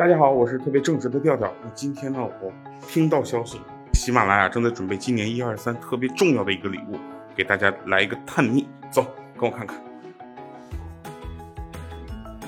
[0.00, 1.52] 大家好，我是特别正直的调调。
[1.62, 2.50] 那今天呢，我
[2.88, 3.60] 听到消息，
[3.92, 6.98] 喜马拉雅正在准备今年一二三特别重要的一个礼物，
[7.36, 8.66] 给大家来一个探秘。
[8.90, 9.04] 走，
[9.38, 9.78] 跟我看看。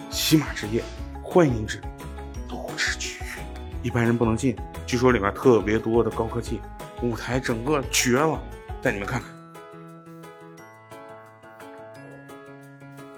[0.08, 0.82] 喜马之夜，
[1.22, 1.78] 欢迎之
[2.48, 3.44] 都市剧院，
[3.82, 4.56] 一般人不能进。
[4.86, 6.58] 据说里面特别多的高科技，
[7.02, 8.40] 舞台整个绝了，
[8.80, 9.30] 带你们看看。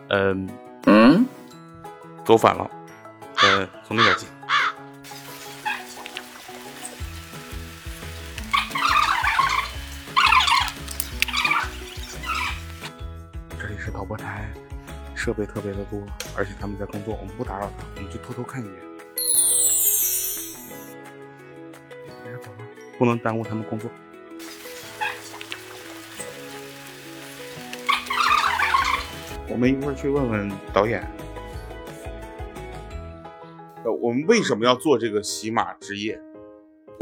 [0.08, 0.48] 嗯
[0.86, 1.24] 嗯，
[2.24, 2.68] 走反了。
[3.44, 4.26] 呃，从那边进。
[13.60, 14.48] 这里是导播台，
[15.14, 16.00] 设备特别的多，
[16.34, 18.74] 而且他们在工作，我们不打扰他，我们就偷偷看一眼。
[22.98, 23.90] 不能耽误他们工作。
[29.48, 31.06] 我们一会儿去问问导演。
[33.92, 36.20] 我们为什么要做这个洗马之夜？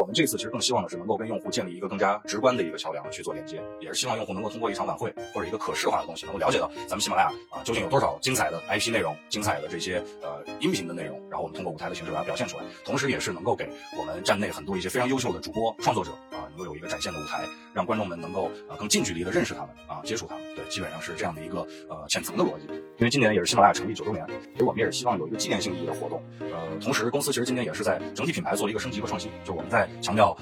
[0.03, 20.42] 我们这次其实更希望的是能够跟用户建立一个更加直观的一个桥梁去做连接，也是希望用户能够通过一场晚会或者一个可视化的东西，能够了解到咱们喜马拉雅啊究竟有多少精彩的 IP 内容、精彩的这些呃音频的内容，然后我们通过舞台的形式把它表现出来，同时也是能够给我们站内很多一些非常优秀的主播创作者啊，能够有一个展现的舞台，让观众们能够呃更近距离的认识他们啊，接触他们。
[20.56, 22.67] 对，基本上是这样的一个呃浅层的逻辑。
[22.98, 26.20] 因为今年也是喜马拉雅成立九周年，所以我们也是希望有一个纪念性意义的活动。
[26.41, 30.36] 呃，同时公司其实今年也是在整体品牌做了一个升级和创新，就我们在强调。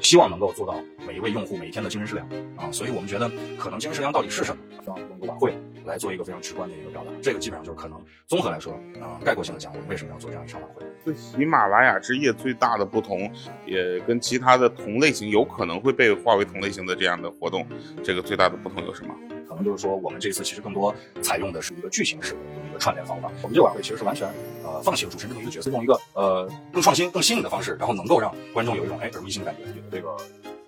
[0.00, 0.74] 希望能够做到
[1.06, 4.60] 每一位用户每一天的精神食粮啊，所以我们觉得可能精神食粮到底是什么？
[4.82, 7.12] 希望用个晚会来做一个非常直观的一个表达。
[7.22, 10.82] 这个基本上就是可能综合来说啊，概括性的讲，我们为什么要做这样一场晚会。
[11.04, 13.30] 对喜马拉雅之夜最大的不同，
[13.64, 17.64] 也跟其他的同类型有可能会被划为同类型的这样的活动，
[18.02, 19.14] 这个最大的不同有什么？
[19.48, 23.30] 可能就是说，我们这次其实更多采用的是一个剧情式的一个串联方法。
[23.40, 24.28] 我们这晚会其实是完全
[24.64, 29.62] 呃放弃了主持人这么一个角色，用一个呃更创新、更新颖的方式，然后能够让观众有一种哎耳目一新的感觉。
[29.90, 30.16] 这个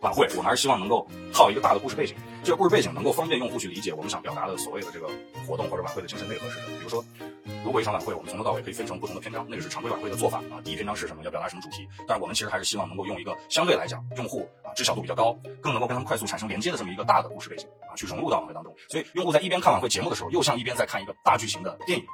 [0.00, 5.08] 晚会，我们还是希望能够套一个大的故事背景，这个故事背景能够方便用户去理解我们想表达的所谓的这个
[5.46, 6.76] 活动或者晚会的精神内核是什么。
[6.76, 7.02] 比如说，
[7.64, 10.60] 如果一场晚会我们从头到尾可以分成不同的篇章，那个是常规晚会的做法啊。
[10.62, 11.88] 第一篇章是什么，要表达什么主题？
[12.06, 18.74] 但是我们其实还是希望能够用一个相对来讲用户啊知晓度比较高，更能够跟他们快速产生连接的这么一个大的故事背景啊，去融入到晚会当中。
[18.90, 22.04] 所以用户在一边看晚会节目的时候，又像一边在看一个大剧情的电影，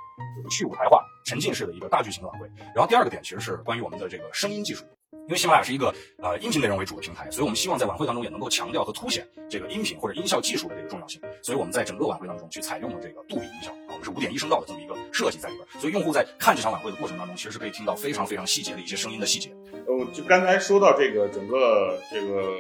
[0.49, 2.47] 去舞台化、沉浸式的一个大剧情的晚会。
[2.75, 4.85] 然后第二个点其实是关于我们的这个声音技术。
[5.27, 11.21] 因为喜马拉雅是一个呃音频内容为主的平台，所以我们希望在晚会当中也能够强调和凸显这个音频或者音效技术的这个重要性。
[11.41, 15.69] 所以我们在整个晚会当中去采用了这个杜比音效啊，我们是五点一声道的这么一个设计在里边。
[15.81, 19.55] 所以用户在看这场晚会的过程当中，其实是可以听到非常非常细节的一些声音的细节。
[19.87, 22.51] 呃，就刚才说到这个整个这个。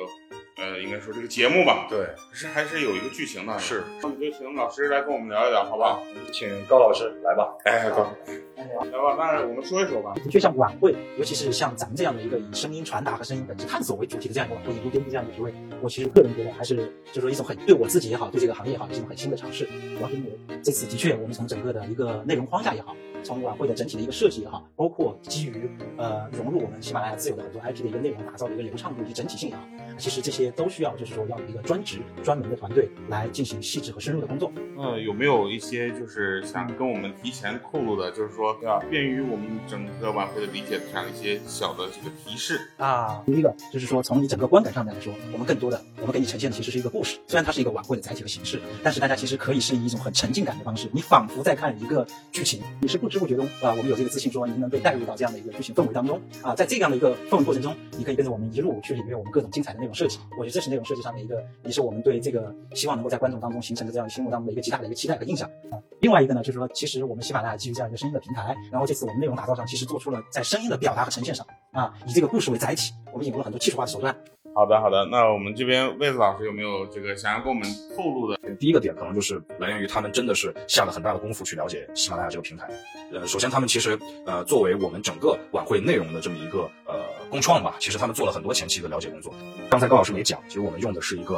[0.61, 5.99] 呃，应该说这个节目吧，对，是还是有一个剧情的，是，那我们就请老师来跟我们聊一聊，好吧？
[6.33, 7.57] 请高老师来吧。
[7.65, 8.13] 哎，高，
[8.57, 10.13] 来吧，那我们说一说吧。
[10.17, 16.77] 的确，像晚会，尤其是像咱们这样的一个以声音传达和声音本质探索为主题的这样一个晚会，以如编辑这样一个职位，我其实个人觉得还是
[17.07, 19.65] 就是说一种很对我自己也好，对这个行业也好，是一种很新的尝试。
[19.97, 20.31] 主要是因为
[20.63, 22.95] 这次的确，我们从整个的一个内容框架也好。
[23.23, 29.61] 从晚会的整体的一个设计也好，包括基于呃融入我们喜马拉雅自有的很多 IP 的一个内容打造的一个流畅度以及整体性也好，
[30.01, 34.51] 其实这些都需要就是说要有一个专职专门的团队来进行细致和深入的工作。
[34.79, 43.23] 呃，有没有一些就是想跟我们提前透露的，就是说对吧，便于我们整个晚会的理解的这样一些小的这个提示啊？
[43.27, 53.91] 第一个就是说从你整个观感上面来说，我们更多的我们给你呈现的其实是一个故事，虽然它是一个晚会的载体和形式，但是大家其实可以是以一种很沉浸感的方式，你仿佛在看一个剧情，你是不知不觉中啊，我们。
[53.91, 60.19] 有这个自信，说您能被带入到这样的一个剧情氛围当中啊，在这样的一个氛围过程中，你可以跟着我们一路去领略我们各种精彩的内容设计。
[60.33, 65.79] 我觉得这是内容设计上面一个，也是我们对这个希望能够在观众当中形成的这样心目当中的一个极大的一个期待和印象啊。
[66.01, 74.17] 另外一个呢，就是说，其实我们喜马拉雅基于这样一个声音的平台，然后这次我们内容打造上，其实做出了在声音的表达和呈现上啊，以这个故事为载体，我们引入了很多技术化的手段。
[74.53, 75.07] 好的，好的。
[75.07, 77.63] 那我们这边魏子老师有没有这个想要跟我们
[77.97, 78.37] 透露的？
[78.59, 82.69] 第一个点可能就是来源于他们真的是下了很大的功夫去了解喜马拉雅这个平台。
[83.13, 83.97] 呃，首先他们其实
[84.27, 87.00] 呃作为我们整个晚会内容的这么一个呃
[87.31, 89.33] 共创吧，其实他们做了很多前期的了解工作。
[89.71, 91.37] 刚才高老师没讲，其实我们用的是一个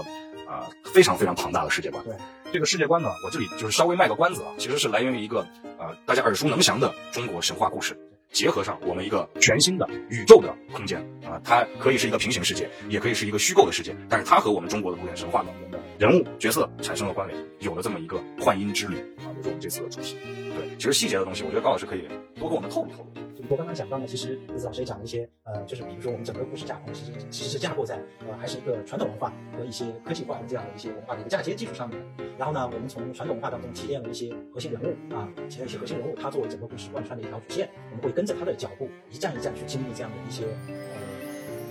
[0.49, 2.03] 啊非常非常庞大的世界观。
[2.05, 2.15] 对，
[2.53, 5.47] 这个世界观呢，我这里就是稍微卖个关子啊，其实是来源于一个
[5.79, 7.97] 呃大家耳熟能详的中国神话故事。
[8.33, 20.17] 结合上我们一个全新的宇宙的空间啊，它可以是一个平行世界，也可以是一个虚构的世界，但是它和我们中国的古典神话当中的人物角色产生了关联，有了这么一个幻音之旅啊，就是我们这次的主题。
[20.57, 23.13] 对，其实细节的东西，我觉得高老师可以多跟我们透露透露。
[23.51, 31.99] 我刚刚讲到呢，其实李子老师也讲了一些，呃，就是比如说我们整个故事架构，其实其实是架构在呃还是一个传统文化和一些科技化的这样的一些文化的一个嫁接基础上面。
[32.39, 41.12] 然后呢，我们从传统文化当中提炼了一些核心人物啊，提炼一些核心人物，他作为整个故事贯穿的一条主线，我们会跟着他的脚步，一站一站去经历这样的一些呃。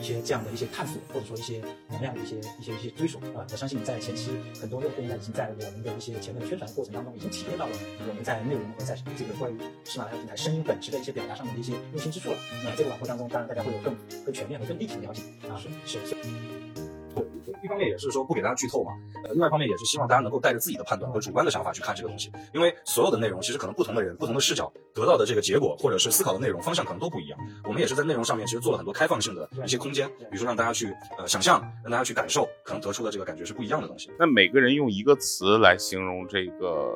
[0.01, 7.71] 一些这样的一些探索，或者说一些能量的一些一些一些追索啊，我相信在前期很多用户应该已经在我们的一些前面的宣传过程当中，已经体验到了
[8.09, 12.37] 我们在内容和在这个关于喜马拉雅平台声音本质的一些表达上面的一些用心之处了。
[12.63, 13.95] 那这个晚会当中，当然大家会有更
[14.25, 15.61] 更全面和更立体的了解啊。
[15.85, 16.90] 是是。
[17.63, 18.91] 一方面也是说不给大家剧透嘛，
[19.23, 27.39] 呃，另外一方面也是希望大家能够带着自己的判断和主观的想法去看这个东西，因为所有的内容其实可能不同的人、不同的视角得到的这个结果，或者是思考的内容方向可能都不一样。
[27.63, 34.11] 我们也是在内容上面其实做了很多开放性的一些空间，比如说让大家去呃想象，让大家去感受，可能得出的这个感觉是不一样的东西。
[34.19, 36.91] 那每个人用一个词来形容这个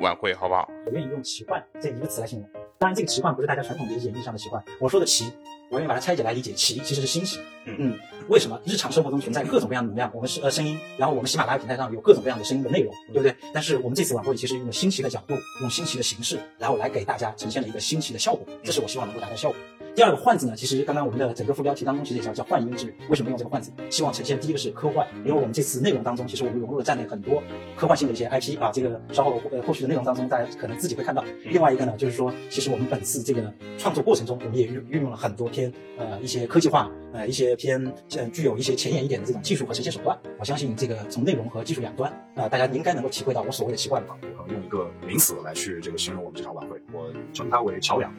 [0.00, 0.68] 晚会，好不好？
[0.86, 2.48] 我愿意用奇幻这一个词来形容。
[2.80, 5.30] 当然，这个奇幻不是大家传统理解意义上的奇幻，我说的奇。
[5.68, 7.38] 我愿意把它拆解来理解，奇其实是新奇。
[7.66, 7.98] 嗯嗯，
[8.28, 10.10] 为什么日常生活中存在各种各样的能量？
[10.14, 13.36] 我们是呃声音，然后我们喜马拉雅平台上有各种各样的声音的内容，对不对？
[13.52, 19.58] 但是我们这次晚会其实用新奇的角度，用新奇的形式，然后来给大家呈现了一个新奇的效果，这是我希望能够达到效果。
[20.00, 22.94] 第二个换字呢，其实刚刚我们的整个副标题当中其实也叫叫幻音之旅。
[23.10, 23.70] 为什么用这个换字？
[23.90, 27.42] 希望呈现第一个是科幻，因为我们这次内容当中，其实我们融入了站内很多
[27.76, 31.22] 科幻性的一些 IP 啊，这个稍后呃后续的内容当中，大家可能自己会看到。
[31.44, 37.84] 另外一个呢，就是说，其实我们本次这个创作过程中，我们也运运用了很多偏呃一些科技化呃一些偏
[38.16, 40.18] 呃具有一些前沿一点的这种技术和呈现手段。
[40.38, 44.16] 我相信这个从内容和技术两端啊，大家应该能够体会到我所谓的奇怪的吧。
[44.22, 48.10] 我可能用一个名词来去这个形容我们这场晚会，我称它为桥梁。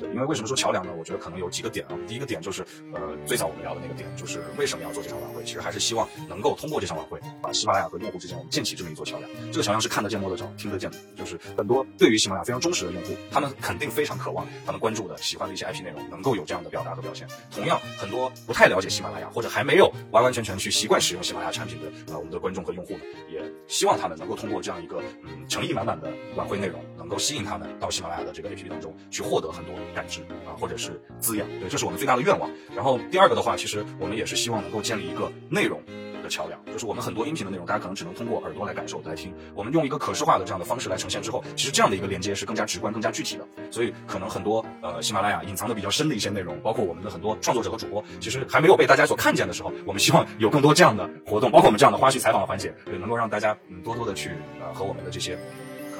[0.00, 0.90] 对，因为为什么说桥梁呢？
[0.98, 1.92] 我觉得可能有几个点啊。
[2.08, 2.64] 第一个点就是，
[2.94, 5.44] 呃，最早我们聊的那个点，就是为什么要做这场晚会？
[5.44, 9.30] 其实还是希望能够通过这场晚会，把喜马拉雅和用户之间我们建起这么一座桥梁。
[9.52, 10.96] 这个桥梁是看得见、摸得着、听得见的。
[11.14, 17.28] 就是很多对于喜马拉雅非常忠实的用户，他们肯定非常渴望他们关注的、喜欢的一些 IP 内容能够有这样的表达和表现。
[17.50, 23.00] 同样，很多不太了解喜马拉雅或者还没有完完全全去习惯使用喜马拉雅产品的呃我们的观众和用户呢，
[23.30, 31.46] 也希望他们能够通过这样一个嗯诚意满满的晚会内容，能够吸引他们到喜马拉雅的这个 APP 当中去获得很多感知啊，或者是滋养。
[31.60, 32.50] 对，这是我们最大的愿望。
[32.74, 35.80] 然后第二个的话，其实我们也是希望能够建立一个内容
[36.22, 39.34] 的桥梁，就是我们很多音频的内容，大家可能只能通过耳朵来感受、来听。
[39.54, 43.46] 我们用一个可视化的这样的方式来呈现之后，其实这样的一个连接是更加直观、更加具体的。
[43.70, 55.38] 所以可能很多呃喜马拉雅隐藏的比较深的一些内容，包括我们的很多创作者和主播，其实还没有被大家所看见的时候，我们希望有更多这样的活动，包括我们这样的花絮采访的环节，对，能够让大家嗯多多的去呃和我们的这些。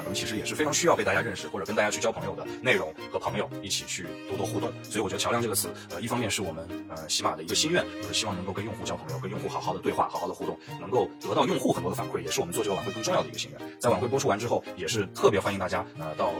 [0.01, 4.71] 可能其实也是非常需要被大家认识，或者跟大家去交朋友的内容和朋友一起去多多互动。
[4.83, 13.79] 所以我觉得“桥梁”这个词，呃，一方面是我们呃喜马的一个心愿，就是希望能够跟用户交朋友，跟用户好好的对话，好好的互动，能够得到用户很多的反馈，也是我们做这个晚会更重要的一个心愿。
[13.79, 16.33] 在晚会播出完之后，也是特别欢迎大家呃到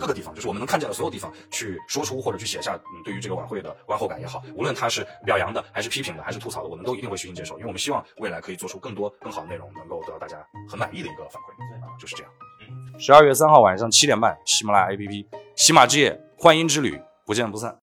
[0.00, 12.32] 各个地方，就是我们能看见的所有地方去说出或者去写下嗯对于这个晚会的观后感也好，无论他是表扬的，还是批评的，还是吐槽的，我们都一定会虚心接受，因为我们希望未来可以做出更多更好的内容，能够得到大家很满意的一个反馈啊，就是这样。
[12.98, 15.24] 十二月三号晚上七点半，喜马拉雅 APP
[15.56, 16.12] 《喜马之夜》
[16.42, 17.76] 幻音之旅，不见不散。